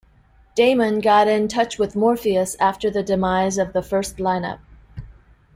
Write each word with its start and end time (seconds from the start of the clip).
Daemon 0.55 0.99
got 0.99 1.27
in 1.27 1.47
touch 1.47 1.77
with 1.77 1.93
Morfeus 1.93 2.55
after 2.59 2.89
the 2.89 3.03
demise 3.03 3.59
of 3.59 3.71
the 3.71 3.83
first 3.83 4.19
line-up. 4.19 4.59